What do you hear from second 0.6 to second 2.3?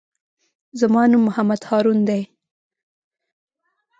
زما نوم محمد هارون دئ.